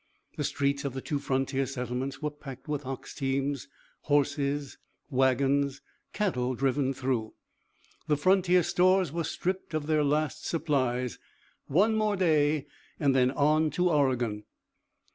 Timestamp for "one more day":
11.67-12.65